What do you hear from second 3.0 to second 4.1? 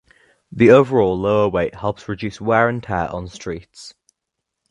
on streets.